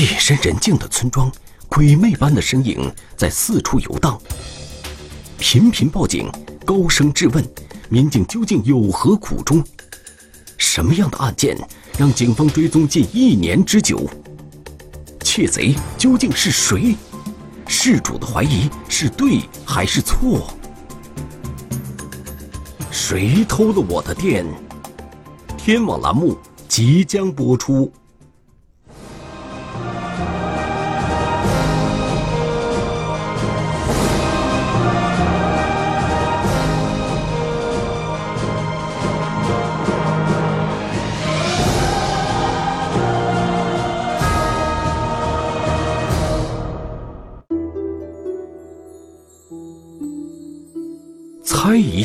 [0.00, 1.30] 夜深人静的村庄，
[1.68, 4.18] 鬼魅般的身影在四处游荡。
[5.38, 6.26] 频频报警，
[6.64, 7.46] 高声质问，
[7.90, 9.62] 民警究竟有何苦衷？
[10.56, 11.54] 什么样的案件
[11.98, 14.08] 让警方追踪近一年之久？
[15.22, 16.96] 窃贼究竟是谁？
[17.68, 20.50] 事主的怀疑是对还是错？
[22.90, 24.46] 谁偷了我的电？
[25.58, 27.92] 天网栏目即将播出。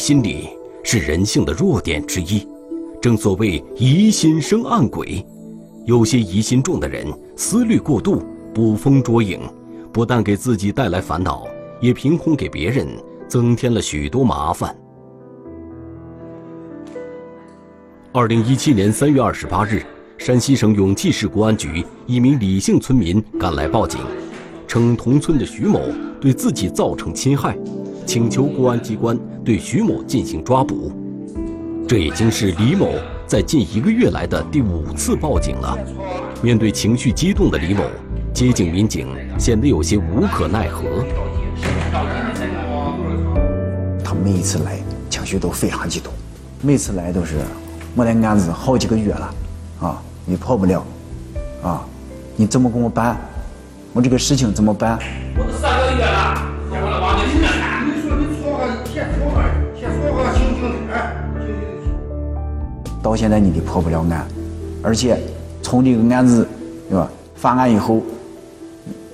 [0.05, 0.47] 心理
[0.83, 2.47] 是人性的弱点之一，
[3.01, 5.25] 正所谓疑心生暗鬼。
[5.87, 8.21] 有些疑心重的人，思虑过度，
[8.53, 9.39] 捕风捉影，
[9.91, 11.47] 不但给自己带来烦恼，
[11.81, 12.87] 也凭空给别人
[13.27, 14.77] 增添了许多麻烦。
[18.11, 19.81] 二零一七年三月二十八日，
[20.19, 23.99] 山西省永济市公安局一名李姓村民赶来报警，
[24.67, 25.81] 称同村的徐某
[26.21, 27.57] 对自己造成侵害。
[28.05, 30.91] 请求公安机关对徐某进行抓捕。
[31.87, 32.93] 这已经是李某
[33.27, 35.77] 在近一个月来的第五次报警了。
[36.41, 37.83] 面对情绪激动的李某，
[38.33, 40.83] 接警民警显得有些无可奈何。
[44.03, 46.11] 他每一次来，情绪都非常激动，
[46.61, 47.35] 每次来都是
[47.95, 49.33] 我的案子好几个月了，
[49.79, 50.85] 啊，你破不了，
[51.63, 51.85] 啊，
[52.35, 53.17] 你怎么给我办？
[53.93, 54.99] 我这个事情怎么办？
[55.37, 55.43] 我
[63.05, 64.27] 到现在你的破不了案，
[64.81, 65.15] 而且
[65.61, 66.47] 从这个案子，
[66.89, 67.07] 对吧？
[67.35, 68.01] 发案以后，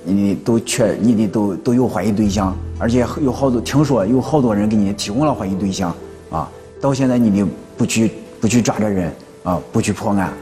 [0.02, 5.94] 你都确你的都都有怀疑对象，而且有好多听说有好多人给你提供了怀疑对象
[6.30, 6.50] 啊。
[6.80, 7.46] 到现在你的
[7.76, 9.12] 不去不去抓这人
[9.42, 10.32] 啊，不去破案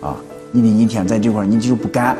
[0.00, 0.16] 啊，
[0.50, 2.16] 你的一天在这块你就不干。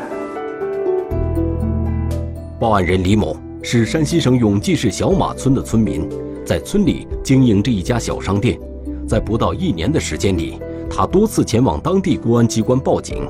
[2.59, 6.07] 报案人李某是山西省永济市小马村的村民，
[6.45, 8.59] 在村里经营着一家小商店，
[9.07, 10.59] 在不到一年的时间里。
[10.89, 13.29] 他多次前往当地公安机关报警，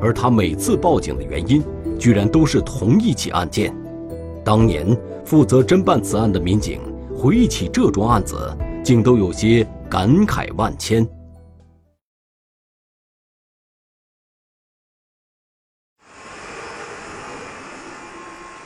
[0.00, 1.62] 而他每次报警的原因，
[1.98, 3.74] 居然都是同一起案件。
[4.44, 4.86] 当年
[5.24, 6.80] 负责侦办此案的民警
[7.16, 11.06] 回忆起这桩案子，竟都有些感慨万千。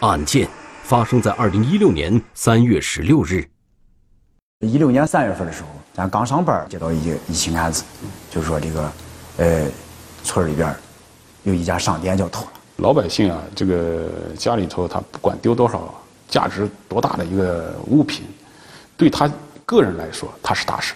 [0.01, 0.49] 案件
[0.83, 3.49] 发生在二零一六年三月十六日。
[4.61, 7.85] 一六年三月份的时候，咱刚上班接到一一起案子，
[8.31, 8.93] 就是说这个，
[9.37, 9.67] 呃，
[10.25, 10.75] 村里边
[11.43, 12.53] 有一家商店叫偷了。
[12.77, 15.93] 老百姓啊，这个家里头他不管丢多少
[16.27, 18.25] 价值多大的一个物品，
[18.97, 19.31] 对他
[19.67, 20.95] 个人来说，他是大事。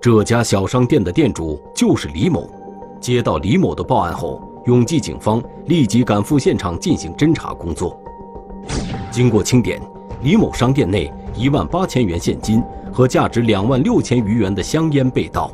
[0.00, 2.50] 这家小商店的店主就是李某。
[3.02, 8.00] 接到李某的报案后，永济警方立即赶赴现场进行侦查工作。
[9.10, 9.78] 经过清点，
[10.22, 11.12] 李某商店内。
[11.34, 12.62] 一万八千元现金
[12.92, 15.50] 和价值两万六千余元的香烟被盗。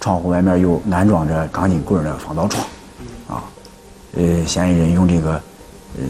[0.00, 2.66] 窗户外面又安装着钢筋棍的防盗窗，
[3.28, 3.44] 啊，
[4.16, 5.32] 呃，嫌疑人用这个，
[5.96, 6.02] 呃，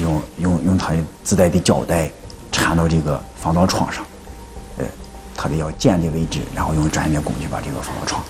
[0.00, 2.10] 用用用他自带的胶带
[2.50, 4.02] 缠到这个防盗窗上，
[4.78, 4.84] 呃，
[5.36, 8.24] 他的要剪的位置，然后用专业工具把这个防盗窗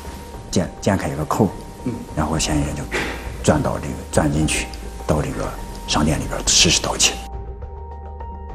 [0.50, 1.48] 剪剪开一个口，
[2.16, 2.82] 然后嫌疑人就
[3.44, 4.66] 钻到这个钻进去，
[5.06, 5.48] 到这个
[5.86, 7.14] 商店里边实施盗窃。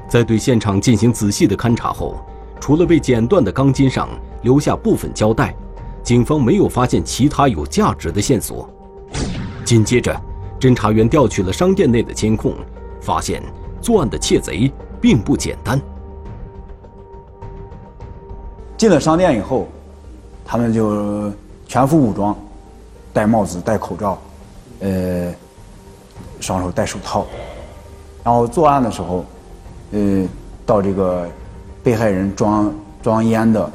[0.10, 2.16] 在对现场进行仔细的勘查后，
[2.60, 4.10] 除了被剪断的钢筋上
[4.42, 5.56] 留下部分胶带，
[6.02, 8.68] 警方没有发现其他有价值的线索。
[9.64, 10.20] 紧接着，
[10.60, 12.56] 侦查员调取了商店内的监控，
[13.00, 13.44] 发现
[13.80, 15.80] 作案的窃贼并不简单。
[18.76, 19.68] 进了商店以后，
[20.44, 21.32] 他们就
[21.68, 22.36] 全副武装，
[23.14, 24.18] 戴帽子、戴口罩，
[24.80, 25.32] 呃，
[26.40, 27.28] 双手戴手套，
[28.24, 29.24] 然后作案的时候。
[29.92, 30.28] 呃，
[30.66, 31.28] 到这个
[31.84, 32.72] 被害人装
[33.02, 33.72] 装烟的，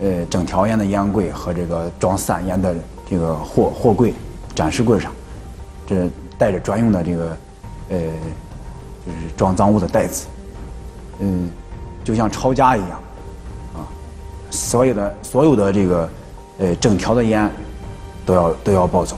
[0.00, 2.74] 呃，整条烟的烟柜和这个装散烟的
[3.08, 4.12] 这个货货柜
[4.54, 5.10] 展示柜上，
[5.86, 7.36] 这带着专用的这个，
[7.88, 7.98] 呃，
[9.06, 10.26] 就是装赃物的袋子，
[11.20, 11.48] 嗯，
[12.02, 12.90] 就像抄家一样，
[13.74, 13.86] 啊，
[14.50, 16.10] 所有的所有的这个，
[16.58, 17.50] 呃，整条的烟
[18.26, 19.16] 都要都要抱走。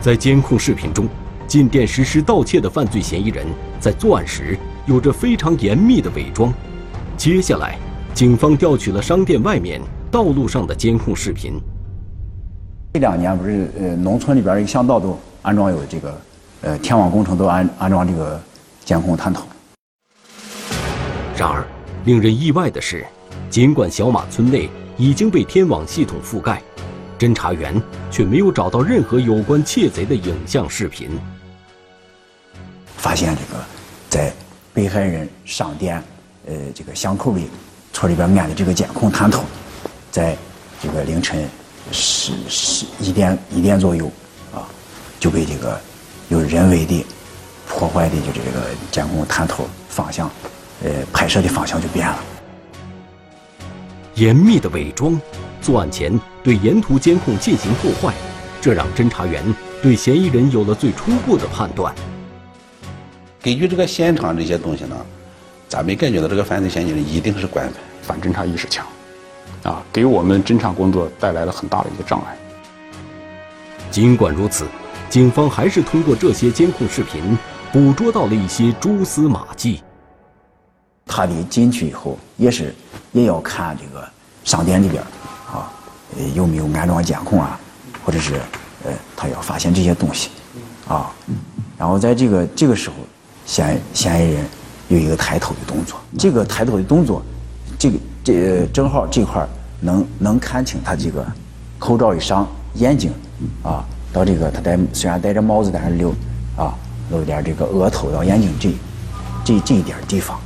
[0.00, 1.06] 在监控视频中。
[1.48, 3.46] 进店实施盗窃的犯罪嫌疑人，
[3.80, 6.52] 在作案时有着非常严密的伪装。
[7.16, 7.78] 接下来，
[8.12, 9.80] 警方调取了商店外面
[10.10, 11.54] 道路上的监控视频。
[12.92, 16.20] 这两年不是呃，农村里边一个巷道都安装有这个，
[16.60, 18.38] 呃，天网工程都安安装这个
[18.84, 19.42] 监控探头。
[21.34, 21.66] 然而，
[22.04, 23.06] 令人意外的是，
[23.48, 24.68] 尽管小马村内
[24.98, 26.62] 已经被天网系统覆盖，
[27.18, 27.80] 侦查员
[28.10, 31.08] 却没有找到任何有关窃贼的影像视频。
[32.98, 33.64] 发现这个
[34.10, 34.32] 在
[34.74, 36.02] 被害人商店
[36.46, 37.48] 呃这个巷口里
[37.92, 39.44] 村里边安的这个监控探头，
[40.10, 40.36] 在
[40.82, 41.48] 这个凌晨
[41.90, 44.10] 十十一点一点左右
[44.52, 44.68] 啊
[45.18, 45.80] 就被这个
[46.28, 47.04] 有人为的
[47.66, 50.30] 破坏的就这个监控探头方向
[50.84, 52.18] 呃拍摄的方向就变了。
[54.14, 55.20] 严密的伪装，
[55.60, 58.12] 作案前对沿途监控进行破坏，
[58.60, 59.42] 这让侦查员
[59.80, 61.94] 对嫌疑人有了最初步的判断。
[63.48, 64.96] 根据这个现场这些东西呢，
[65.70, 68.86] 咱们感觉到这个犯罪嫌疑人一定是惯犯，反侦查意识强，
[69.62, 72.36] 啊，给我们侦查工作带来了很大的一个障碍。
[73.90, 74.66] 尽管如此，
[75.08, 77.38] 警方还是通过这些监控视频
[77.72, 79.82] 捕捉到了一些蛛丝马迹。
[81.06, 82.74] 他的进去以后，也是
[83.12, 84.06] 也要看这个
[84.44, 85.02] 商店里边
[85.50, 85.72] 啊，
[86.18, 87.58] 呃有没有安装监控啊，
[88.04, 88.34] 或者是
[88.84, 90.28] 呃他要发现这些东西
[90.86, 91.10] 啊，
[91.78, 92.96] 然后在这个这个时候。
[93.48, 94.44] 嫌嫌疑人
[94.88, 97.22] 有一个抬头的动作，这个抬头的动作，
[97.78, 99.44] 这个这正好这块
[99.80, 101.26] 能能看清他这个
[101.78, 103.10] 口罩一上眼睛
[103.62, 106.10] 啊，到这个他戴虽然戴着帽子，但是留
[106.58, 106.74] 啊
[107.10, 108.70] 露点这个额头到眼睛这
[109.42, 110.38] 这这一点地方。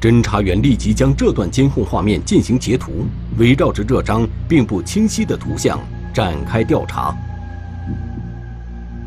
[0.00, 3.06] 侦查员立即将这段监控画面进行截图，
[3.36, 5.78] 围绕着这张并不清晰的图像
[6.12, 7.16] 展开调查，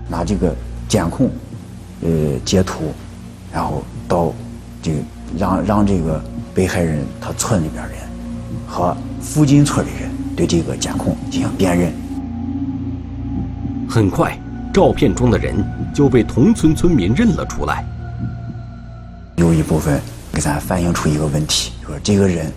[0.07, 0.55] 拿这个
[0.87, 1.29] 监控。
[2.01, 2.93] 呃，截图，
[3.53, 4.33] 然后到
[4.81, 4.97] 这个
[5.37, 6.19] 让让这个
[6.53, 7.97] 被害人他村里边人
[8.67, 11.93] 和附近村的人对这个监控进行辨认。
[13.87, 14.35] 很快，
[14.73, 15.53] 照片中的人
[15.93, 17.85] 就被同村村民认了出来。
[19.35, 20.01] 有一部分
[20.31, 22.51] 给咱反映出一个问题，说这个人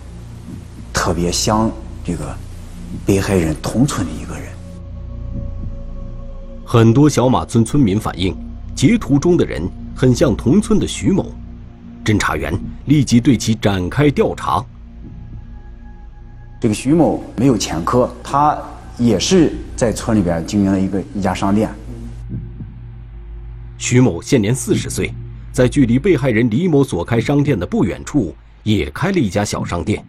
[0.93, 1.69] 特别像
[2.03, 2.35] 这个
[3.05, 4.45] 被害人同村的一个人。
[6.65, 8.35] 很多小马村村民反映。
[8.75, 9.61] 截图中的人
[9.95, 11.31] 很像同村的徐某，
[12.03, 12.53] 侦查员
[12.87, 14.63] 立即对其展开调查。
[16.59, 18.57] 这个徐某没有前科，他
[18.97, 21.73] 也是在村里边经营了一个一家商店。
[23.77, 25.13] 徐某现年四十岁，
[25.53, 30.05] 在距离被害人李某所开商店的不远处也开了一家小商店，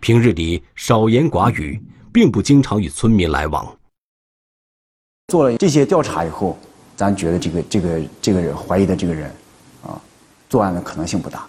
[0.00, 1.80] 平日里少言寡语，
[2.12, 3.76] 并不经常与村民来往。
[5.28, 6.58] 做了这些调查以后。
[6.98, 9.30] 咱觉得这个这个这个人怀疑的这个人，
[9.86, 9.94] 啊，
[10.50, 11.46] 作案的可能性不大。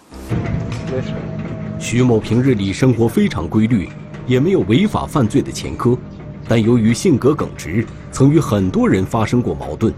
[1.76, 3.88] 徐某平日里生活非常规律，
[4.28, 5.98] 也没有违法犯罪的前科，
[6.46, 9.92] 但由于性格耿直，曾与很多人发生过矛盾。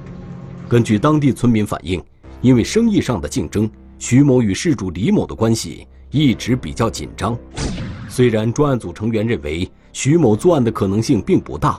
[0.71, 2.03] 根据当地村民反映，
[2.41, 7.37] 因为生意上的竞争，徐某与事主李某的关系一直比较紧张。
[8.09, 11.79] 虽然专案组成员认为徐某作案的可能性并不大，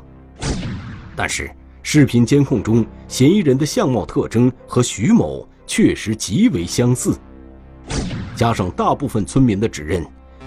[1.16, 1.50] 但是。
[1.86, 7.14] 视频监控中，嫌疑人的相貌特征和徐某确实极为相似，
[8.38, 10.04] 加上大部分村民的指认，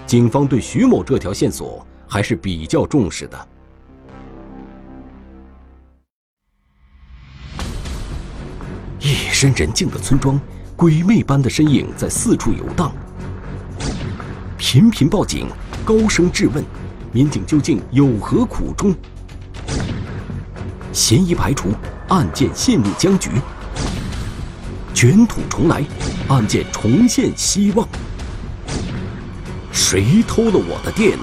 [0.07, 3.47] 警方对徐某这条线索还是比较重视的。
[8.99, 10.41] 夜深人静的村庄，
[10.75, 12.91] 鬼魅般的身影在四处游荡，
[14.57, 15.47] 频频报警，
[15.85, 16.65] 高声质问，
[17.11, 18.93] 民警究竟有何苦衷？
[20.97, 21.69] 嫌疑排除，
[22.07, 23.29] 案件陷入僵局。
[24.95, 25.83] 卷土重来，
[26.27, 27.87] 案件重现希望。
[29.71, 31.15] 谁偷了我的电？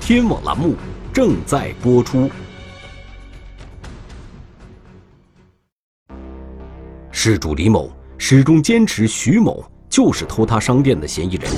[0.00, 0.74] 天网栏目
[1.12, 2.28] 正在播出。
[7.12, 11.48] 事主李某始终坚持徐某就是偷他商店的嫌疑人，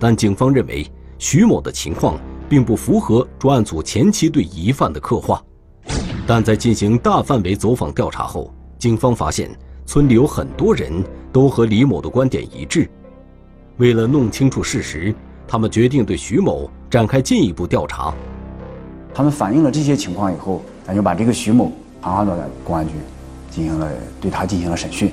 [0.00, 0.84] 但警方认为
[1.16, 5.40] 徐某的情况并不符合专案组前期对疑犯的刻画。
[6.26, 9.50] 但在进行大范围走访调查后，警方发现
[9.84, 10.92] 村里有很多人
[11.32, 12.88] 都和李某的观点一致。
[13.78, 15.12] 为了弄清楚事实，
[15.48, 18.14] 他们决定对徐某展开进一步调查。
[19.12, 22.92] 他们反映了这些情况以后，咱就把这个徐某传唤到了公安局，
[23.50, 25.10] 进行了对他进行了审讯。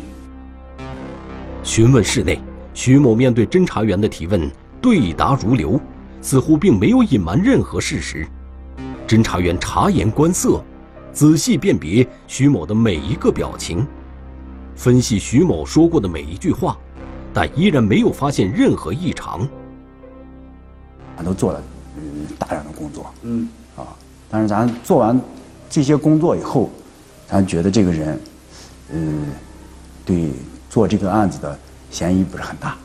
[1.64, 2.40] 询问室内，
[2.76, 5.80] 徐某面对侦查员的提问，对答如流，
[6.22, 8.28] 似乎并没有隐瞒任何事实。
[9.08, 10.64] 侦查员察言观色。
[11.18, 13.84] 仔细辨别徐某的每一个表情，
[14.76, 16.78] 分析徐某说过的每一句话，
[17.34, 19.50] 但依然没有发现任何异常。
[21.16, 21.64] 俺都做了
[21.98, 22.04] 嗯
[22.38, 23.98] 大量的工作，嗯啊，
[24.30, 25.20] 但是咱做完
[25.68, 26.70] 这些工作以后，
[27.26, 28.20] 咱觉得这个人，
[28.92, 29.26] 嗯，
[30.06, 30.30] 对
[30.70, 31.58] 做这个案子的
[31.90, 32.78] 嫌疑不是很大。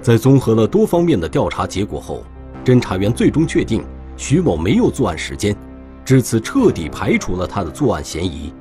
[0.00, 2.22] 在综合了多方面的调查结果后，
[2.64, 3.84] 侦查员最终确定
[4.16, 5.56] 徐某没有作案时间，
[6.06, 8.54] 至此彻底排除了他的作案嫌疑。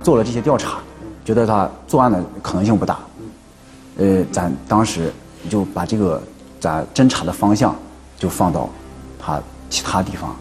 [0.00, 0.78] 做了这些调查，
[1.22, 2.98] 觉得他作案的可能性不大。
[3.98, 5.12] 呃，咱当时
[5.50, 6.22] 就把这个
[6.58, 7.76] 咱侦查的方向
[8.16, 8.70] 就放到
[9.18, 10.34] 他其他地方。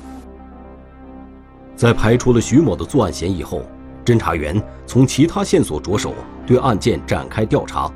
[1.75, 3.61] 在排除了徐某的作案嫌疑后，
[4.05, 6.13] 侦查员从其他线索着手，
[6.47, 7.91] 对案件展开调查。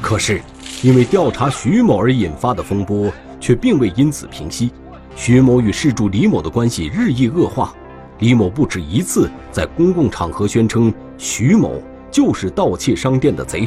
[0.00, 0.40] 可是，
[0.80, 3.10] 因为调查徐某而引发的风波
[3.40, 4.70] 却并未因此平息，
[5.16, 7.74] 徐某与事主李某的关系日益恶化。
[8.18, 11.80] 李某不止一次在公共场合宣称徐某
[12.10, 13.66] 就是盗窃商店的贼，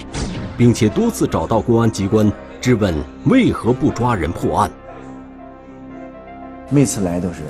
[0.55, 4.71] 并且多次找到公安机关质问为何不抓人破案。
[6.69, 7.41] 每次来都是，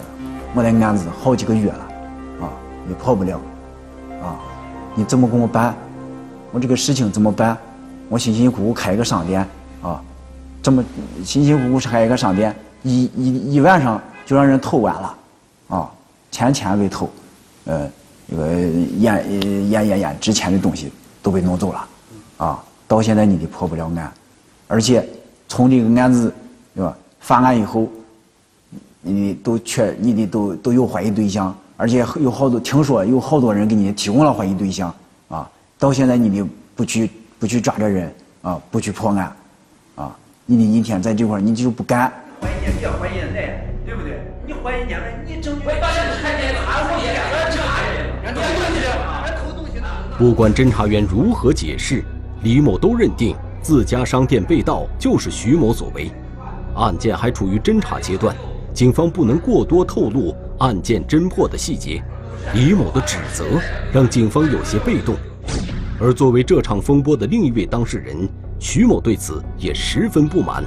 [0.56, 1.88] 我的案子好几个月了，
[2.42, 2.50] 啊，
[2.88, 3.40] 也破不了，
[4.24, 4.40] 啊，
[4.96, 5.76] 你怎么给我办？
[6.52, 7.58] 我这个事情怎么办？
[8.08, 9.46] 我辛辛苦苦开一个商店，
[9.82, 10.02] 啊，
[10.62, 10.82] 这么
[11.24, 15.18] 辛辛苦苦开一个商店，一一一晚上就让人偷完了，
[15.70, 15.92] 啊，
[16.32, 17.10] 钱钱被偷，
[17.66, 17.90] 呃，
[18.30, 18.48] 这个
[19.00, 21.88] 验验验验值钱的东西都被弄走了，
[22.38, 24.12] 啊，到现在你的破不了案，
[24.68, 25.08] 而且
[25.48, 26.34] 从这个案子，
[26.76, 26.96] 对吧？
[27.20, 27.88] 发案以后，
[29.02, 34.94] 你都确你的都都有怀疑对象，而且有好多听说有好多人给你提供了怀疑对象，
[35.28, 37.10] 啊，到现在你的不去。
[37.40, 39.34] 不去抓这人啊，不去破案，
[39.96, 40.14] 啊，
[40.46, 42.12] 你的一天在这块你就不干。
[42.42, 44.22] 怀疑你别怀疑人来，对不对？
[44.46, 45.66] 你怀疑人了，你证据。
[45.66, 47.14] 我当时看见他我也
[47.52, 48.50] 查人，你东西，
[49.38, 49.72] 偷东西
[50.18, 52.04] 不管侦查员如何解释，
[52.44, 56.12] 李某都认定自家商店被盗就是徐某所为。
[56.76, 58.36] 案件还处于侦查阶段，
[58.74, 62.02] 警方不能过多透露案件侦破的细节。
[62.54, 63.46] 李某的指责
[63.92, 65.16] 让警方有些被动。
[66.00, 68.30] 而作为这场风波的另一位当事人，
[68.60, 70.64] 徐某对此也十分不满。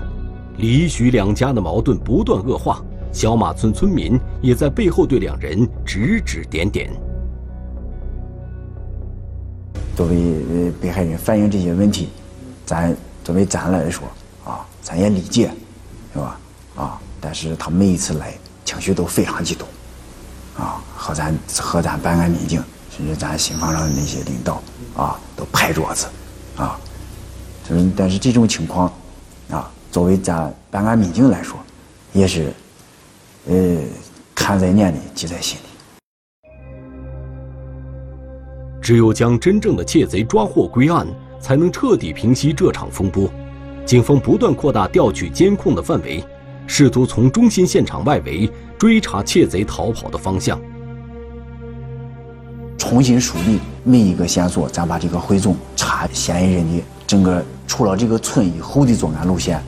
[0.58, 2.82] 李许两家的矛盾不断恶化，
[3.12, 6.90] 小马村村民也在背后对两人指指点点。
[9.96, 12.08] 作为被害人反映这些问题，
[12.64, 14.06] 咱作为咱来说
[14.44, 15.50] 啊，咱也理解，
[16.12, 16.40] 是吧？
[16.76, 19.68] 啊，但是他每一次来，情绪都非常激动，
[20.56, 24.62] 啊，和咱和咱办案民警，甚至咱新房上的那些领导。
[24.94, 26.06] 啊，都拍桌子，
[26.54, 26.78] 啊，
[27.66, 28.92] 就是但是这种情况，
[29.92, 31.58] 作为咱办案民警来说，
[32.14, 32.50] 也是，
[33.46, 33.76] 呃，
[34.34, 35.62] 看在眼里，记在心里。
[38.80, 41.06] 只有将真正的窃贼抓获归案，
[41.38, 43.30] 才能彻底平息这场风波。
[43.84, 46.24] 警方不断扩大调取监控的范围，
[46.66, 50.58] 试图从中心现场外围追查窃贼逃跑的方向。
[52.78, 59.62] 重新梳理每一个线索，咱把这个汇总查嫌疑人的整个出了这个村以后的作案路线，啊，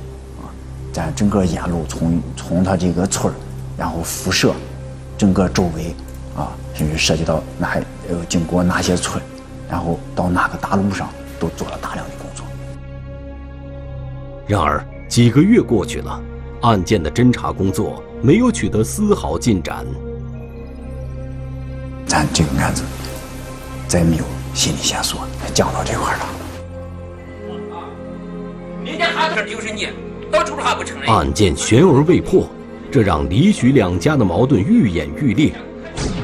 [0.94, 3.36] 咱整个沿路从从他这个村儿，
[3.76, 4.54] 然后辐射
[5.18, 5.94] 整个周围，
[6.36, 7.76] 啊，甚至涉及到哪
[8.08, 9.20] 呃经过哪些村，
[9.68, 11.10] 然后到哪个大路上，
[11.40, 12.46] 都做了大量的工作。
[14.46, 16.22] 然而几个月过去了，
[16.62, 19.84] 案件的侦查工作没有取得丝毫进展。
[22.06, 22.84] 咱这个案子。
[23.86, 24.24] 再没有
[24.54, 25.20] 新的线索，
[25.52, 26.26] 讲到这块了。
[28.82, 29.88] 明天还是就是你。
[31.06, 32.48] 案件悬而未破，
[32.90, 35.52] 这让李许两家的矛盾愈演愈烈。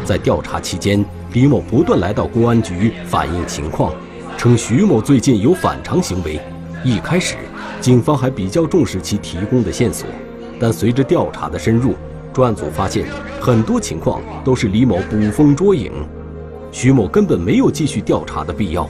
[0.05, 3.93] 在调查期间，李某不断来到公安局反映情况，
[4.37, 6.41] 称徐某最近有反常行为。
[6.83, 7.37] 一开始，
[7.81, 10.09] 警方还比较重视其提供的线索，
[10.59, 11.95] 但随着调查的深入，
[12.33, 13.07] 专案组发现
[13.41, 15.93] 很多情况都是李某捕风捉影。
[16.73, 18.89] 徐某根本没有继续调查的必要。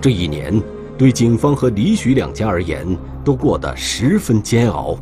[0.00, 0.60] 这一年，
[0.96, 2.86] 对警方和李许两家而言，
[3.24, 4.96] 都过得十分煎熬。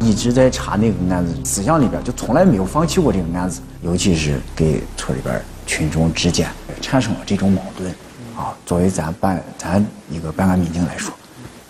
[0.00, 3.62] 一直在查那个案子，思想里边就从来没有放弃过这个案子。
[3.82, 6.48] 尤其是给村里边群众之间
[6.80, 7.90] 产生了这种矛盾，
[8.36, 11.14] 啊，作为咱办咱一个办案民警来说，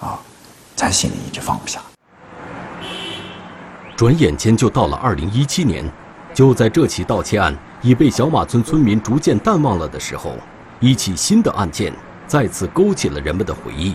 [0.01, 0.19] 啊，
[0.75, 1.81] 咱心里一直放不下。
[3.95, 5.85] 转眼间就到了二零一七年，
[6.33, 7.55] 就在这起盗窃案。
[7.83, 10.35] 已被小马村村民逐渐淡忘了的时候，
[10.79, 11.93] 一起新的案件
[12.33, 13.95] 再次勾起了人们的回忆。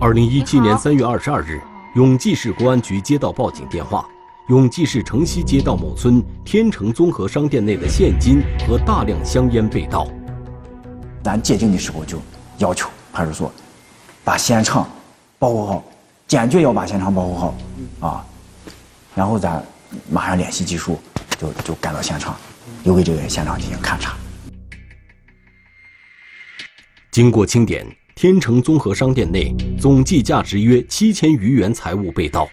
[0.00, 1.60] 二零一七年三月二十二日，
[1.94, 4.04] 永济市公安局接到报警电话，
[4.48, 10.08] 永济市城西街道某村天成综合商店内的现金和大量香烟被盗。
[11.22, 12.18] 咱接警的时候就
[12.58, 13.52] 要求派出所
[14.24, 14.84] 把现场
[15.38, 15.84] 保护好，
[16.26, 17.54] 坚决要把现场保护好，
[18.00, 18.26] 啊，
[19.14, 19.64] 然后咱
[20.10, 20.98] 马上联系技术，
[21.38, 22.34] 就就赶到现场，
[22.82, 24.16] 又给这个现场进行勘查。
[27.10, 32.48] 经过清点，天成综合商店内总计价值约七千余元财物被盗。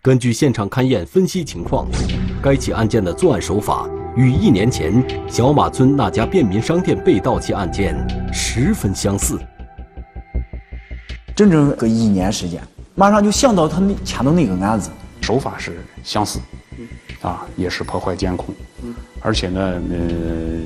[0.00, 1.86] 根据现场勘验分析情况，
[2.42, 3.86] 该起案件的作案手法
[4.16, 7.94] 与一年前小马村那家便民商店被盗窃案件
[8.32, 9.38] 十分相似。
[11.36, 12.62] 整整个一年时间，
[12.94, 14.90] 马上就想到他那前头那个案子，
[15.20, 16.40] 手法是相似，
[17.20, 18.54] 啊，也是破坏监控，
[19.20, 19.98] 而且呢，呃，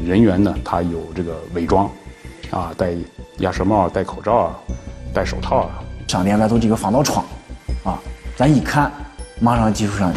[0.06, 1.90] 人员呢，他有这个伪装，
[2.50, 2.94] 啊，戴
[3.38, 4.58] 鸭舌帽、戴口罩啊，
[5.12, 5.84] 戴手套啊。
[6.06, 7.26] 商店外头这个防盗窗，
[7.82, 7.98] 啊，
[8.36, 8.92] 咱一看，
[9.40, 10.14] 马上技术上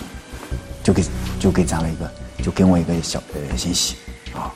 [0.84, 1.04] 就给
[1.40, 2.12] 就给咱了一个，
[2.44, 3.96] 就给我一个小呃信息，
[4.36, 4.54] 啊，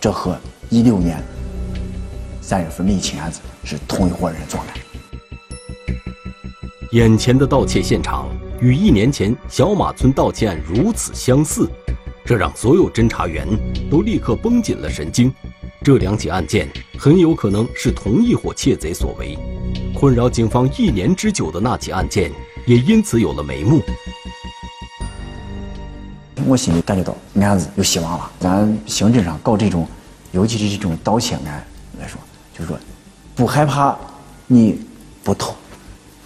[0.00, 0.38] 这和
[0.70, 1.20] 一六年
[2.40, 4.68] 三月份那起案子是同一伙人做的。
[6.92, 8.28] 眼前的盗窃现场
[8.60, 11.68] 与一年前小马村盗窃案如此相似，
[12.24, 13.48] 这让所有侦查员
[13.90, 15.34] 都立刻绷紧了神经。
[15.86, 19.38] 这两起案件很有可能是同一伙窃贼所为，
[19.94, 22.32] 困扰警方一年之久的那起案件
[22.66, 23.80] 也因此有了眉目。
[26.44, 28.28] 我心里感觉到案子有希望了。
[28.40, 29.86] 咱刑侦上搞这种，
[30.32, 31.64] 尤其是这种盗窃案
[32.00, 32.20] 来说，
[32.52, 32.76] 就是说，
[33.36, 33.96] 不害怕
[34.48, 34.80] 你
[35.22, 35.54] 不偷，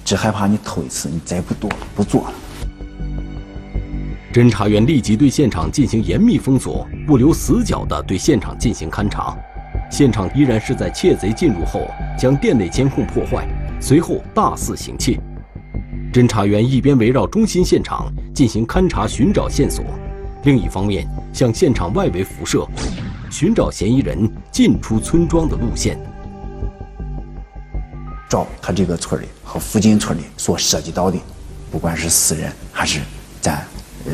[0.06, 2.32] 只害怕你偷一次你再不多不做了。
[4.32, 9.36] 侦查员立即对现场进行严密封锁，不留死角地对现场进行勘查。
[9.90, 13.46] 现场依然是在窃贼进入后将店内监控破坏，
[13.80, 15.18] 随后大肆行窃。
[16.12, 19.84] 侦查员一边围绕中心现场进行勘查寻找线索，
[20.44, 22.66] 另一方面向现场外围辐射，
[23.30, 25.98] 寻找嫌疑人进出村庄的路线。
[28.28, 31.18] 找他这个村里和附近村里所涉及到的，
[31.70, 33.00] 不管是私人还是
[33.40, 33.56] 咱
[34.06, 34.12] 呃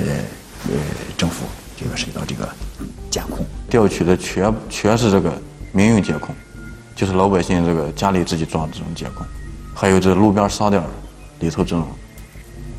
[0.69, 0.75] 呃
[1.19, 1.45] 政府
[1.77, 2.49] 这个涉及到这个
[3.11, 5.31] 监控，调取的全全是这个
[5.77, 6.35] 民用监控，
[6.95, 9.27] 就是老百姓这个家里自己装的这种监控，
[9.75, 10.83] 还有这路边商店
[11.41, 11.87] 里头这种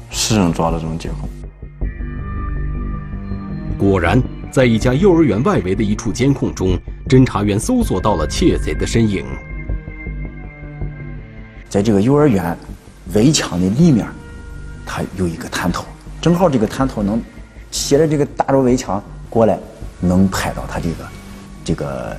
[0.10, 1.30] 私人装的这种监控。
[3.78, 4.20] 果然，
[4.52, 6.76] 在一家幼儿园外围的一处监控中，
[7.08, 9.24] 侦查员搜索到了窃贼的身影。
[11.70, 12.58] 在这个幼儿园
[13.14, 14.08] 围墙的里面，
[14.88, 15.86] 它有一个探头，
[16.20, 17.22] 正好这个探头能
[17.70, 19.60] 斜着这个大着围墙过来，
[20.00, 20.96] 能拍到他这个
[21.64, 22.18] 这个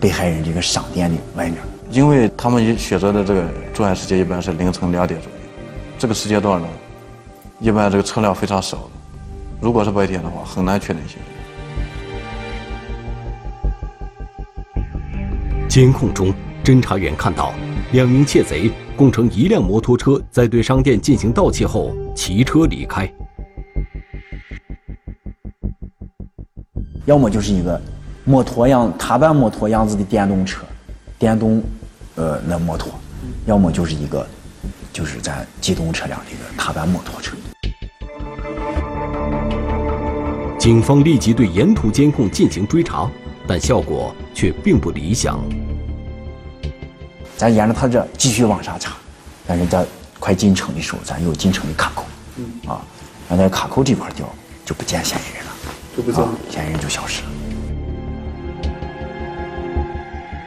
[0.00, 1.58] 被害人这个商店的外面。
[1.90, 5.38] 因为他们选择的这个作案时间一般是凌晨两点左右，
[5.98, 6.66] 这个时间段呢，
[7.60, 8.90] 一般这个车辆非常少，
[9.60, 11.18] 如果是白天的话，很难确定性。
[15.68, 16.32] 监控中，
[16.64, 17.52] 侦查员看到
[17.92, 23.10] 两名窃贼共乘一辆摩托车，在对商店进行盗窃后骑车离开。
[27.04, 27.80] 要么就是一个
[28.24, 30.62] 摩托样踏板摩托样子的电动车，
[31.18, 31.62] 电动
[32.14, 32.92] 呃那摩托，
[33.46, 34.26] 要么就是一个
[34.92, 37.36] 就是咱机动车辆的一个踏板摩托车。
[40.56, 43.10] 警方立即对沿途监控进行追查，
[43.48, 45.42] 但效果却并不理想。
[47.36, 48.92] 咱沿着他这继续往上查，
[49.48, 49.84] 但是在
[50.20, 52.04] 快进城的时候，咱有进城的卡口，
[52.70, 52.80] 啊，
[53.28, 54.32] 咱在卡口这块调
[54.64, 55.50] 就不见嫌疑人了，
[55.96, 57.28] 就不见啊，嫌疑人就消失了。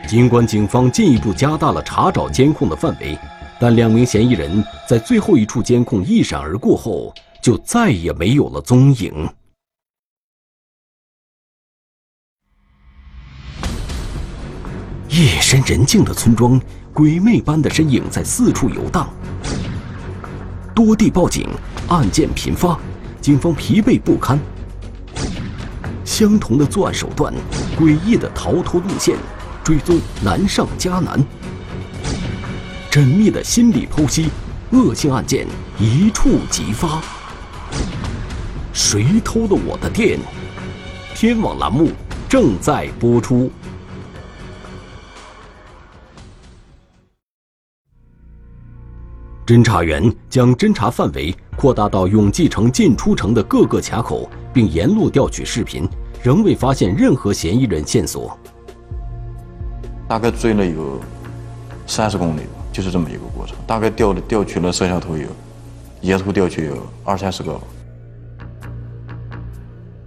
[0.07, 3.17] 尽管警方进一步加大了查找监控的范围，
[3.59, 9.27] 但两名嫌疑人在最后一处监控一闪而过后，就再也没有了踪影。
[15.09, 16.61] 夜深人静的村庄，
[16.93, 19.09] 鬼魅般的身影在四处游荡。
[20.75, 21.47] 多地报警，
[21.87, 22.77] 案件频发，
[23.21, 24.37] 警方疲惫不堪。
[26.03, 27.33] 相同的作案手段，
[27.77, 29.15] 诡异的逃脱路线，
[29.65, 31.19] 追踪难上加难。
[32.91, 34.29] 缜密的心理剖析，
[34.69, 35.47] 恶性案件
[35.79, 37.01] 一触即发。
[38.71, 40.19] 谁偷了我的电？
[41.15, 41.89] 天网栏目
[42.29, 43.49] 正在播出。
[49.47, 55.89] 侦查员将侦查范围扩大到永济城进出城的各个卡口，并沿路调取视频，
[56.21, 58.37] 仍未发现任何嫌疑人线索。
[60.07, 60.99] 大概追了有
[61.87, 62.41] 三十公里，
[62.71, 63.55] 就是这么一个过程。
[63.65, 65.27] 大概调了调取了摄像头有，
[66.01, 67.59] 沿途调取有二三十个。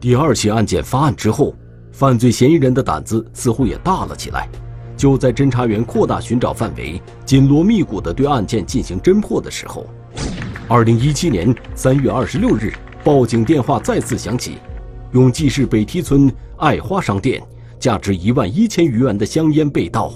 [0.01, 1.53] 第二起案件发案之后，
[1.91, 4.49] 犯罪嫌疑人的胆子似乎也大了起来。
[4.97, 9.87] 就在侦查员扩大寻找范围、紧锣密鼓地对案件进行侦破的时候，
[10.69, 14.59] 二零一七年三月二十六日，报警电话再次响起，
[15.13, 17.41] 永济市北堤村爱花商店
[17.79, 20.13] 价值一万一千余元的香烟被盗。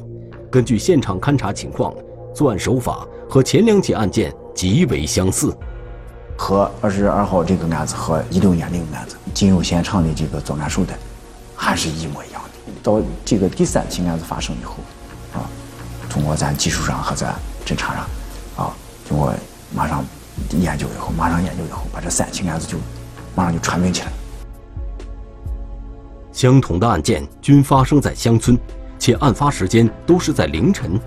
[0.51, 1.95] 根据现场勘查情况，
[2.35, 5.57] 作案手法和前两起案件极为相似，
[6.37, 10.99] 和二十二号这个案子和一六年那个案子进入现场的这个作案手段，
[11.55, 12.73] 还是一模一样的。
[12.83, 14.75] 到这个第三起案子发生以后，
[15.33, 15.49] 啊，
[16.11, 18.07] 通过咱技术上和咱侦查上，
[18.57, 18.75] 啊，
[19.09, 19.33] 经过
[19.75, 20.05] 马上
[20.51, 22.77] 研究以后，马上研究以后，把这三起案子就
[23.35, 24.13] 马上就串并起来。
[26.33, 28.59] 相同的案件均发生在乡村。
[28.99, 30.99] 且案发时间都是在凌晨，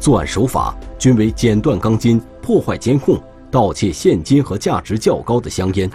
[0.00, 5.88] 作案手法均为剪断钢筋、破坏监控、盗窃现金和价值较高的香烟。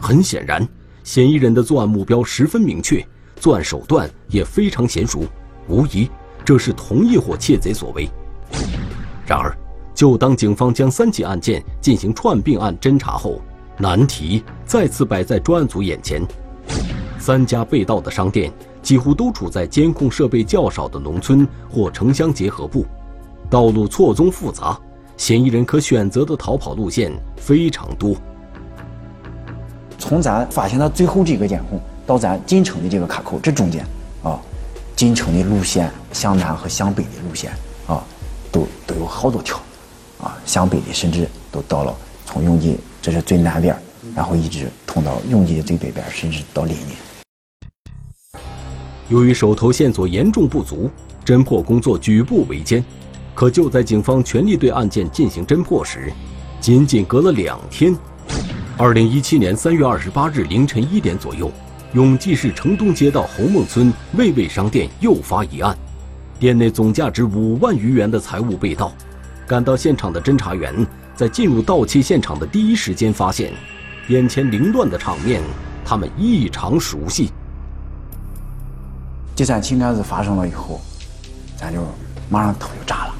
[0.00, 0.64] 很显然，
[1.02, 3.04] 嫌疑人的作案目标十分明确，
[3.40, 5.24] 作案手段也非常娴熟，
[5.66, 6.08] 无疑
[6.44, 8.08] 这是同一伙窃贼所为。
[9.26, 9.52] 然而，
[9.96, 13.42] 就当警方将三起案件进行串并案侦查后，
[13.78, 16.22] 难题再次摆在专案组眼前：
[17.18, 18.52] 三家被盗的商店。
[18.80, 22.86] 几乎都处在监控设备较少的农村或城乡结合部，
[23.50, 24.78] 道路错综复杂，
[25.16, 28.16] 嫌疑人可选择的逃跑路线非常多。
[29.98, 33.84] 从咱发现的最后这个监控到咱进城的这个卡口，这中间
[34.22, 34.40] 啊，
[34.96, 37.50] 进城的路线向南和向北的路线
[37.86, 38.02] 啊，
[38.50, 39.60] 都都有好多条，
[40.22, 43.76] 啊，向北的甚至都到了从永济这是最南边，
[44.14, 46.94] 然后一直通到永济的最北边，甚至到临沂。
[49.08, 50.90] 由于手头线索严重不足，
[51.24, 52.84] 侦破工作举步维艰。
[53.34, 56.12] 可就在警方全力对案件进行侦破时，
[56.60, 57.96] 仅仅隔了两天，
[58.76, 61.50] 二零一七年三月二十八日凌晨一点左右，
[61.94, 65.76] 永济市城东街道侯孟村魏魏商店又发一案，
[66.38, 68.92] 店内总价值五万余元的财物被盗。
[69.46, 73.52] 赶到现场的侦查员在进入盗窃现场的第一时间发现，
[74.08, 75.40] 眼前凌乱的场面，
[75.84, 77.30] 他们异常熟悉。
[79.38, 80.80] 第三起案子发生了以后，
[81.56, 81.80] 咱就
[82.28, 83.14] 马上头就炸了。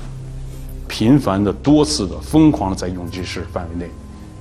[0.89, 3.89] 频繁的、多次的、疯狂的在永济市范围内，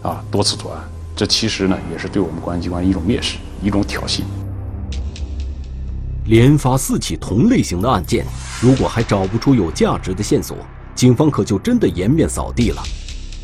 [0.02, 0.82] 啊，多次作案，
[1.16, 4.22] 这其实呢，也是对我们公安机关一种蔑视、一种挑衅。
[6.26, 8.26] 连发四起同类型的案件，
[8.60, 10.58] 如果还找不出有价值的线索，
[10.96, 12.82] 警方可就真的颜面扫地了。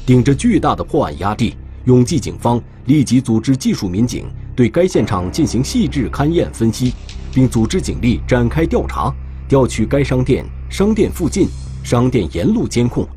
[0.07, 6.93] 顶着巨大的破案压力，永济警方立即组织技术民警对该现场进行细致勘验分析。
[7.33, 9.11] 并组织警力展开调查，
[9.47, 11.47] 调取该商店、商店附近、
[11.83, 13.07] 商店沿路监控。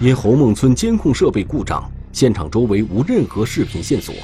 [0.00, 4.14] 因侯孟村监控设备故障，现场周围无任何视频线索。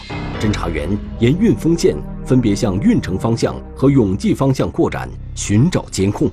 [0.40, 0.88] 侦查员
[1.20, 6.30] 沿运丰线分别向运城方向和永济方向扩展，寻找监控。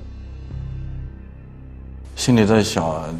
[2.16, 3.14] 心里在想，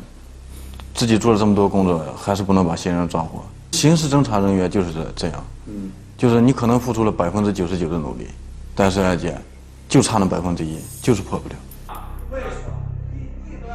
[0.94, 3.44] 自己做了这么多工作，还是不能把嫌疑人抓获。
[3.72, 5.90] 刑事侦查人员就是这这样，嗯，
[6.22, 8.28] 就是你可能付出了百分之九十九的努力。
[8.76, 9.42] 但是案件
[9.88, 11.56] 就差那百分之一，就是破不了。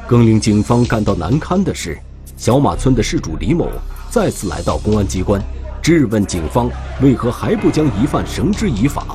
[0.07, 1.99] 更令警方感到难堪的是，
[2.37, 3.67] 小马村的事主李某
[4.09, 5.41] 再次来到公安机关，
[5.83, 9.05] 质问警方为何还不将疑犯绳之以法。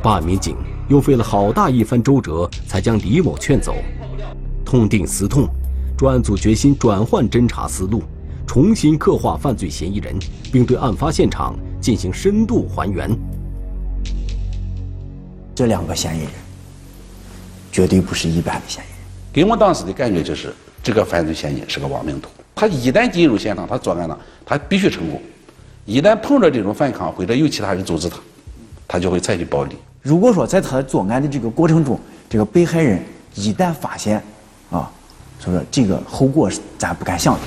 [0.00, 0.54] 办案民警
[0.88, 3.74] 又费了好大一番周折，才将李某劝走。
[4.64, 5.48] 痛定思痛，
[5.98, 8.04] 专案组决心转换侦查思路，
[8.46, 10.16] 重新刻画犯罪嫌疑人，
[10.52, 13.10] 并对案发现场进行深度还原。
[15.54, 16.30] 这两个嫌疑人
[17.70, 18.98] 绝对不是一般的嫌疑人。
[19.32, 22.30] 给我当时的感觉就是，这个犯罪嫌疑人是个亡命徒。
[22.54, 25.20] 他一旦进入现场，他作案了，他必须成功。
[25.84, 28.18] 一旦碰着这种反抗，或者有其他人阻止他，
[28.86, 29.76] 他就会采取暴力。
[30.00, 31.98] 如果说在他作案的这个过程中，
[32.30, 33.02] 这个被害人
[33.34, 34.22] 一旦发现，
[34.70, 34.90] 啊，
[35.40, 37.40] 所以说这个后果是咱不敢想的。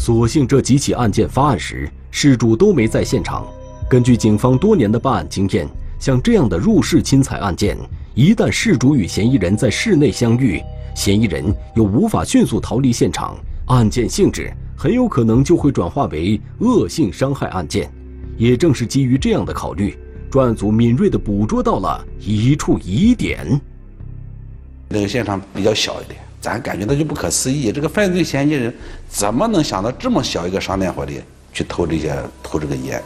[0.00, 3.46] 所幸这几起案件发案时，事主都没在现场。
[3.86, 7.76] 根据警方多年的办案经验，像这样的入室侵财案件，
[8.14, 10.58] 一旦事主与嫌疑人在室内相遇，
[10.96, 13.36] 嫌疑人又无法迅速逃离现场，
[13.66, 17.92] 案件性质很有可能就会转化为恶性伤害案件。
[18.38, 19.98] 也正是基于这样的考虑，
[20.30, 23.60] 专案组敏锐地捕捉到了一处疑点。
[24.88, 28.74] 那个现场比较小一点，咱感觉到就不可思议，这个犯罪嫌疑人
[29.08, 31.20] 怎么能想到这么小一个商店货里
[31.52, 33.02] 去偷这些偷这个烟？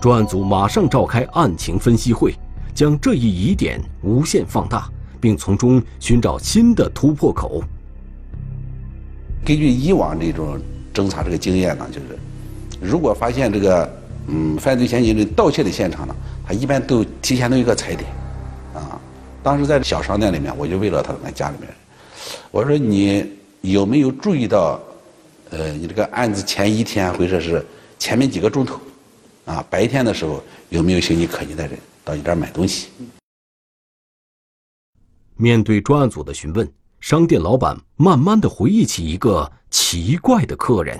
[0.00, 2.34] 专案组马上召开案情分析会，
[2.74, 4.88] 将这一疑点无限放大，
[5.20, 7.62] 并从中寻找新的突破口。
[9.44, 10.58] 根据以往这种
[10.94, 12.18] 侦查这个经验呢，就是
[12.80, 13.88] 如果发现这个
[14.28, 16.14] 嗯犯罪嫌疑人盗窃的现场呢，
[16.46, 18.21] 他一般都提前都有一个踩点，啊，
[19.42, 21.76] 当时在小商店里面，我就问了他们家里面人，
[22.50, 24.80] 我说你有没有注意到，
[25.50, 27.64] 呃，你这个案子前一天或者是
[27.98, 28.80] 前面几个钟头，
[29.44, 32.88] 啊，白天的时候有没有形迹可疑的人到你这儿买东西？
[35.36, 40.98] 面对专案组的询问，商店老板慢慢的回忆起一个奇怪的客人。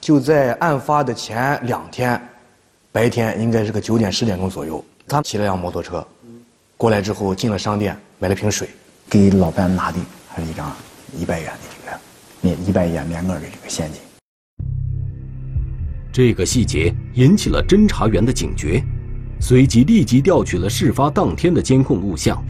[0.00, 2.20] 就在案发的前两天，
[2.92, 6.04] 白天应该是个九点十点钟左右，他骑了辆摩托车，
[6.76, 8.68] 过来之后进了商店买了瓶水，
[9.08, 10.74] 给老板拿的还是一张
[11.16, 11.96] 一百元的这个
[12.40, 14.02] 面一百元面额的这个现金。
[16.12, 18.82] 这个细节引起了侦查员的警觉，
[19.40, 22.42] 随即立即调取了事发当天的监控录像，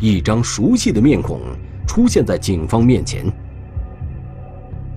[0.00, 1.40] 一张熟悉的面孔
[1.86, 3.30] 出现在警方面前。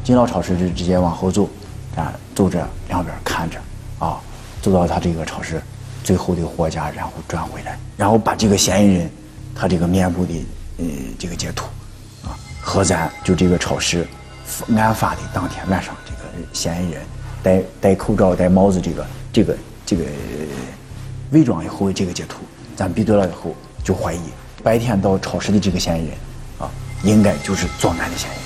[0.01, 1.49] 进到超市就直接往后走，
[1.97, 3.59] 啊，走着两边看着，
[3.99, 4.21] 啊，
[4.61, 5.61] 走到他这个超市
[6.09, 9.07] 最后的货架，然后转回来，然后把这个嫌疑人
[9.53, 10.33] 他这个面部的
[10.79, 10.85] 呃
[11.19, 11.67] 这个截图，
[12.23, 14.07] 啊，和咱就这个超市
[14.75, 17.03] 案发的当天晚上这个嫌疑人
[17.43, 20.03] 戴戴口罩戴帽子这个这个这个
[21.29, 22.37] 伪装以后的这个截图，
[22.75, 24.19] 咱比对了以后就怀疑
[24.63, 26.17] 白天到超市的这个嫌疑人，
[26.57, 26.71] 啊，
[27.03, 28.41] 应该就是作案的嫌疑人。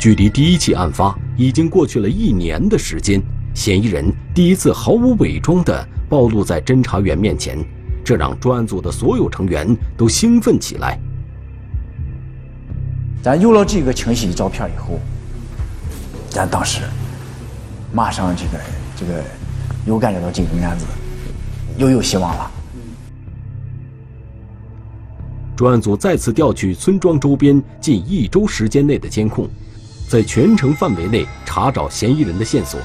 [0.00, 3.22] 距离第一起案发已经过去了一年的时间，
[3.54, 7.58] 嫌疑人第一次毫无伪装地暴露在侦查员面前，
[8.04, 10.98] 这让专案组的所有成员都兴奋起来。
[13.22, 14.98] 咱有了这个清晰的照片以后，
[16.28, 16.80] 咱当时
[17.92, 18.64] 马上这个
[18.96, 19.22] 这个
[19.86, 20.86] 又感觉到这个案子
[21.76, 22.50] 又有希望了。
[25.54, 29.48] 专案组再次调取村庄周边近一周时间内的监控。
[30.08, 32.78] 在全城范围内查找嫌疑人的线索，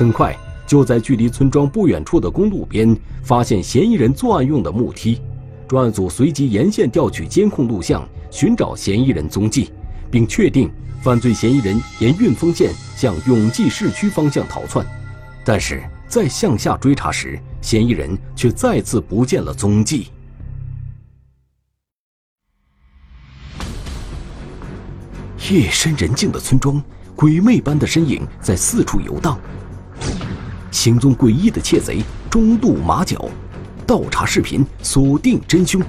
[0.00, 0.34] 很快
[0.66, 5.20] 就在距离村庄不远处的公路边发现嫌疑人作案用的木梯。
[5.68, 9.70] 专案组随即沿线调取监控录像，寻找嫌疑人踪迹，
[10.10, 10.70] 并确定
[11.02, 14.86] 犯罪嫌疑人沿运丰线向永济市区方向逃窜。
[15.44, 20.08] 但是在向下追查时，嫌疑人却再次不见了踪迹。
[25.50, 26.82] 夜深人静的村庄，
[27.14, 29.38] 鬼魅般的身影在四处游荡。
[30.70, 33.28] 行踪诡异的窃贼中度马脚，
[33.86, 35.82] 倒查视频锁定真凶。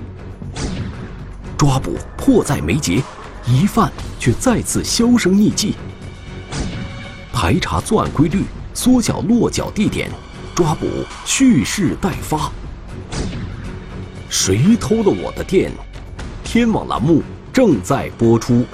[1.58, 3.02] 抓捕迫在眉睫，
[3.46, 5.76] 疑犯却再次销声匿迹。
[7.32, 10.10] 排查作案规律，缩小落脚地点，
[10.56, 10.88] 抓捕
[11.26, 12.52] 蓄势待发。
[14.30, 15.72] 谁偷了我的电？
[16.44, 17.22] 天网栏目
[17.54, 18.65] 正在播出。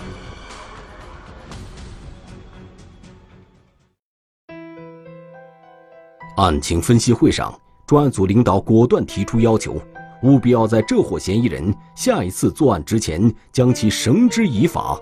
[6.37, 7.51] 案情分析会上，
[7.87, 9.81] 专案组领导果断提出要求，
[10.21, 14.99] 务必要在这伙嫌疑人下一次作案之前将其绳之以法。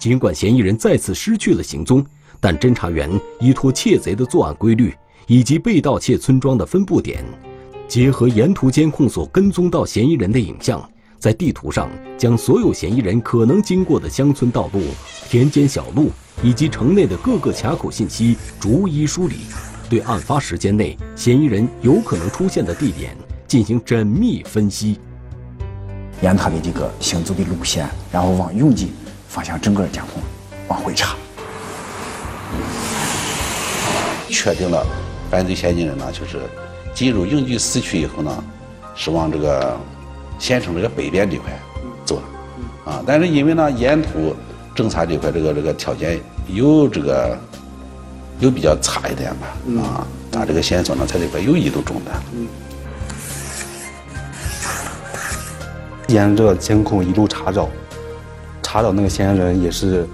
[0.00, 2.04] 尽管嫌疑人再次失去了行踪，
[2.40, 4.92] 但侦查员依托窃贼的作案规律
[5.28, 7.24] 以及被盗窃村庄的分布点，
[7.86, 10.84] 结合沿途监控所跟踪到嫌疑人的影像，
[11.20, 14.82] 在地图上将所有嫌疑人可能经过的乡村道路、
[15.30, 16.10] 田间小路
[16.42, 19.36] 以及城内的各个卡口信息逐一梳理。
[19.88, 25.00] 对案发时间内嫌疑人有可能出现的地点进行缜密分析，
[26.20, 28.92] 沿他的这个行走的路线，然后往永济
[29.28, 30.22] 方向整个监控
[30.68, 31.16] 往回查，
[34.28, 34.86] 确定了
[35.30, 36.38] 犯罪嫌疑人呢，就是
[36.92, 38.44] 进入永济市区以后呢，
[38.94, 39.74] 是往这个
[40.38, 41.58] 县城这个北边这块
[42.04, 44.36] 走了，啊，但是因为呢沿途
[44.76, 47.38] 侦查这块这个这个条件有这个。
[48.40, 52.16] 又比较差一点吧，啊，咱这个线索呢，在这块有一度中断。
[56.06, 57.68] 沿着监控一路查找，
[58.62, 60.06] 查找那个嫌疑人也是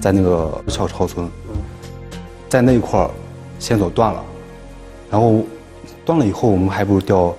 [0.00, 1.28] 在那个小潮村，
[2.48, 3.10] 在那一块儿
[3.58, 4.20] 线索断了，
[5.10, 5.44] 然后
[6.04, 7.36] 断了以后，我们还不如调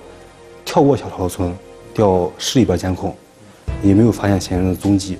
[0.64, 1.54] 跳过小潮村，
[1.92, 3.14] 调市里边监控，
[3.82, 5.18] 也没有发现嫌疑人的踪迹。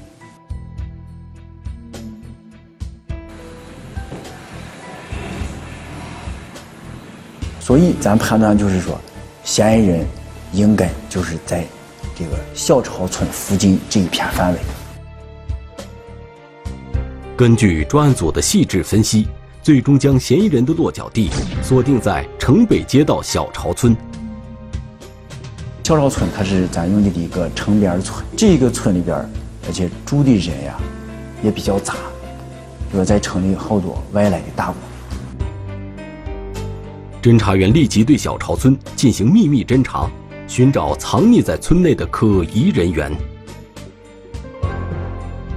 [7.70, 9.00] 所以，咱判断就是说，
[9.44, 10.04] 嫌疑人
[10.52, 11.64] 应该就是在
[12.18, 14.58] 这个小朝村附近这一片范围。
[17.36, 19.28] 根据专案组的细致分析，
[19.62, 21.30] 最终将嫌疑人的落脚地
[21.62, 23.96] 锁定在城北街道小朝村。
[25.84, 29.16] 小朝村它是咱永济的一个城边村，这个村里边，
[29.68, 30.76] 而且住的人呀
[31.40, 31.94] 也比较杂，
[32.90, 34.89] 说在城里好多外来的大工。
[37.22, 40.10] 侦查员立即对小潮村进行秘密侦查，
[40.48, 43.12] 寻找藏匿在村内的可疑人员。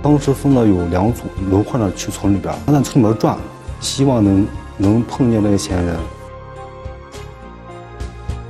[0.01, 3.37] 当时分了有两组，轮换着去村里边，他在村里边转，
[3.79, 4.45] 希望能
[4.77, 5.97] 能碰见那个嫌疑人。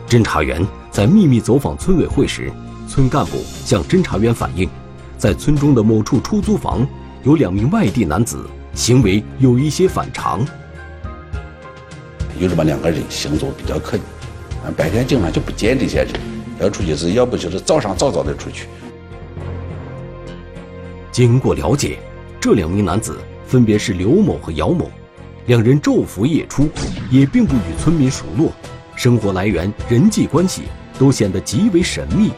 [0.08, 2.52] 侦查员在秘密走访村委会时，
[2.88, 4.68] 村干部向侦查员反映，
[5.20, 6.84] 在村中的某处出租房
[7.22, 10.44] 有两名外地男子，行为有一些反常。
[12.40, 14.02] 有这么两个人行走比较可疑，
[14.66, 16.14] 啊，白天经常就不见这些人，
[16.60, 18.68] 要出去是要不就是早上早早的出去。
[21.12, 22.00] 经过了解，
[22.40, 24.90] 这两名男子分别是刘某和姚某，
[25.46, 26.68] 两人昼伏夜出，
[27.12, 28.52] 也并不与村民熟络，
[28.96, 30.64] 生活来源、人际关系
[30.98, 32.32] 都显得极为神秘。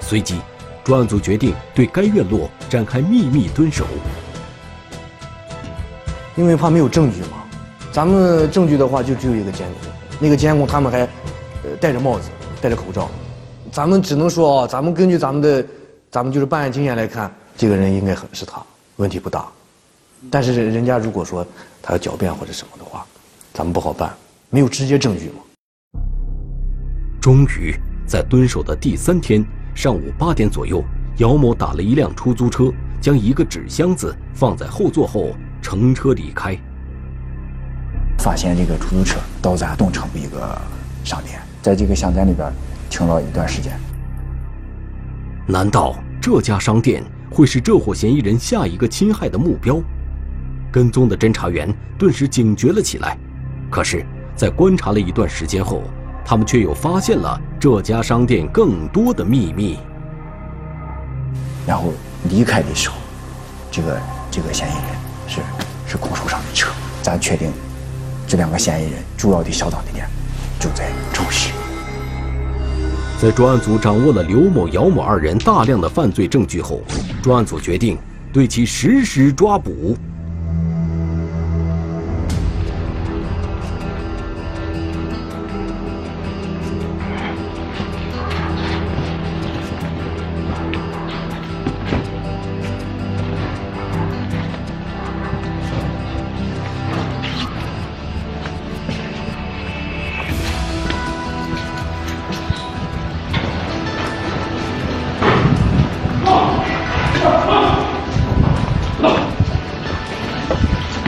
[0.00, 0.34] 随即，
[0.82, 3.84] 专案组决定对该院落展开秘密蹲守，
[6.34, 7.37] 因为怕没有证据嘛。
[7.98, 12.30] 咱们证据的话就只有一个监控，那个监控他们还，呃，戴着帽子，
[12.62, 13.10] 戴着口罩，
[13.72, 15.66] 咱们只能说啊，咱们根据咱们的，
[16.08, 18.62] 咱们就是办案经验来看，这个人应该很是他，
[18.98, 19.48] 问题不大。
[20.30, 21.44] 但是人家如果说
[21.82, 23.04] 他要狡辩或者什么的话，
[23.52, 24.14] 咱们不好办，
[24.48, 25.42] 没有直接证据嘛。
[27.20, 27.74] 终于
[28.06, 30.84] 在蹲守的第三天上午八点左右，
[31.16, 35.30] 姚某打了一辆出租车，将一个纸箱子放在后座后
[35.60, 36.56] 乘车离开。
[38.18, 40.60] 发现这个出租车到咱东城的一个
[41.04, 42.52] 商店，在这个商店里边
[42.90, 43.72] 停了一段时间。
[45.46, 49.80] 难道这家商店会是这伙嫌疑人下一个侵害的目标？
[50.70, 53.16] 跟踪的侦查员顿时警觉了起来。
[53.70, 54.04] 可是，
[54.36, 55.82] 在观察了一段时间后，
[56.24, 59.78] 他们却又发现了这家商店更多的秘密。
[61.66, 61.92] 然后
[62.28, 62.96] 离开的时候，
[63.70, 64.00] 这个
[64.30, 64.84] 这个嫌疑人
[65.26, 65.40] 是
[65.86, 66.70] 是空手上的车，
[67.02, 67.50] 咱确定。
[68.28, 70.06] 这两个嫌疑人主要的销赃地点
[70.60, 71.50] 就在超市。
[73.18, 76.82] 在专案组掌握了刘某、姚某二人大量的犯罪证据后，
[77.22, 77.96] 专案组决定
[78.30, 79.96] 对其实施抓捕。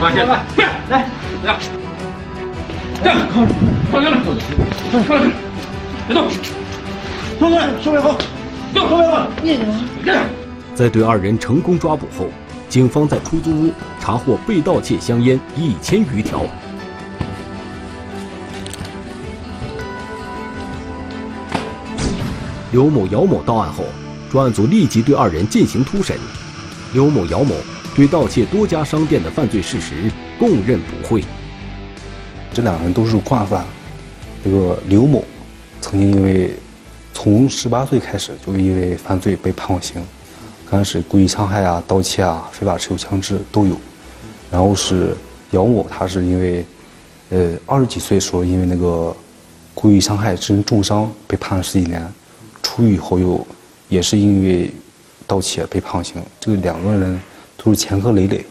[0.01, 0.43] 放下来，
[0.89, 1.07] 来，
[1.43, 1.59] 来，
[3.03, 3.53] 这样，靠着，
[3.91, 4.17] 放下来，
[5.07, 5.25] 放下，
[6.07, 6.27] 别动，
[7.37, 8.17] 松开，收尾后，
[8.73, 9.59] 动，收尾后，你
[10.03, 10.25] 这样。
[10.73, 12.25] 在对二人成功抓捕后，
[12.67, 16.41] 警方在出租屋查获被盗窃香烟一千余条。
[22.71, 23.83] 刘某、姚某到案后，
[24.31, 26.17] 专案组立即对二人进行突审。
[26.91, 27.53] 刘某、姚某。
[27.93, 31.23] 对盗窃多家商店的犯罪事实供认不讳。
[32.53, 33.65] 这两个人都是惯犯。
[34.43, 35.23] 这个刘某
[35.81, 36.53] 曾经因为
[37.13, 40.01] 从十八岁开始就因为犯罪被判过刑，
[40.69, 43.75] 刚开始故意伤害啊、盗窃啊、非法持有枪支都有。
[44.49, 45.15] 然后是
[45.51, 46.65] 姚某，他是因为
[47.29, 49.15] 呃二十几岁时候因为那个
[49.73, 52.05] 故意伤害致人重伤被判了十几年，
[52.63, 53.45] 出狱以后又
[53.89, 54.73] 也是因为
[55.27, 56.23] 盗窃被判刑。
[56.39, 57.21] 这个两个人。
[57.63, 58.43] 都是前科累累。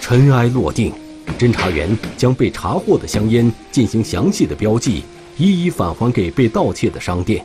[0.00, 0.92] 尘埃落定，
[1.38, 5.04] 侦查员将被查获的香烟进行详细的标记，
[5.38, 7.44] 一一返还给被盗窃的商店。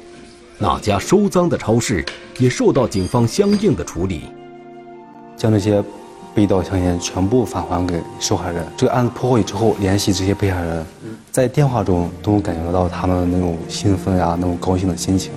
[0.58, 2.06] 那家收赃的超市
[2.38, 4.22] 也受到警方相应的处理，
[5.36, 5.84] 将这些
[6.36, 8.64] 被盗香烟全部返还给受害人。
[8.78, 10.86] 这个案子破获以后，联系这些被害人，
[11.32, 15.32] 在电话中都能感觉得到他们那种兴奋呀、那种高兴的心情。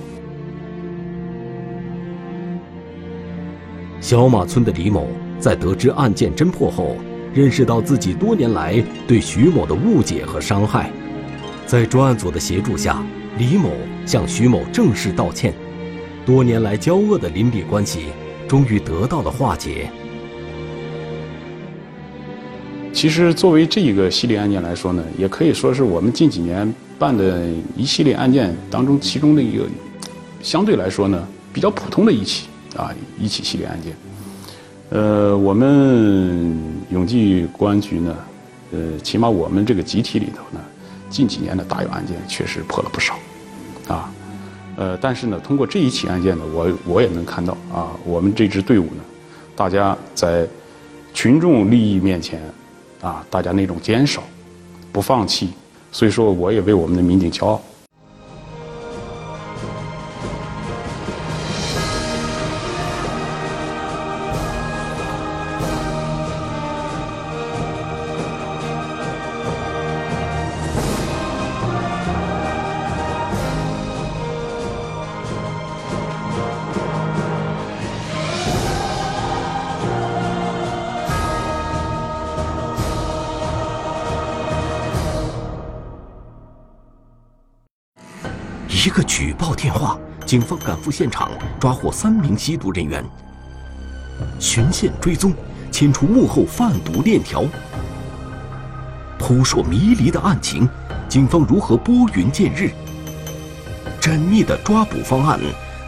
[4.05, 5.07] 小马村的李某
[5.39, 6.95] 在得知案件侦破后，
[7.33, 10.91] 认识到自己多年来对徐某的误解和伤害，
[11.65, 13.03] 在专案组的协助下，
[13.39, 13.71] 李某
[14.05, 15.55] 向徐某正式道歉，
[16.23, 18.09] 多年来交恶的邻里关系
[18.47, 19.89] 终于得到了化解。
[22.93, 27.43] 其实，作为这一个系列案件来说呢，也可以说是我们近几年办的
[27.75, 29.65] 一系列案件当中其中的一个，
[30.43, 32.49] 相对来说呢比较普通的一起。
[32.75, 33.95] 啊，一起系列案件，
[34.89, 36.57] 呃，我们
[36.89, 38.15] 永济公安局呢，
[38.71, 40.59] 呃，起码我们这个集体里头呢，
[41.09, 43.17] 近几年的大有案件确实破了不少，
[43.87, 44.11] 啊，
[44.75, 49.03] 呃，但是呢，通过这一起案件呢，我我也能看到啊，我们这支队伍呢，
[49.55, 50.45] 大家在
[51.13, 52.41] 群众利益面前，
[53.01, 54.21] 啊，大家那种坚守、
[54.91, 55.49] 不放弃、
[55.91, 57.61] 所以说，我也为我们的民警骄傲。
[90.25, 93.03] 警方赶赴现场，抓获三名吸毒人员。
[94.39, 95.31] 循线追踪，
[95.71, 97.45] 牵出幕后贩毒链条。
[99.19, 100.67] 扑朔迷离的案情，
[101.07, 102.71] 警方如何拨云见日？
[104.01, 105.39] 缜密的抓捕方案，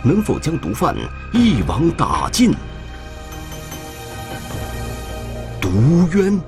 [0.03, 0.95] 能否将毒贩
[1.33, 2.53] 一网打尽？
[5.59, 6.39] 毒渊，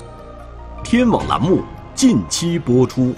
[0.84, 1.64] 天网栏目
[1.96, 3.16] 近期播出。